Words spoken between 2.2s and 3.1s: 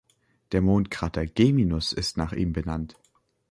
ihm benannt.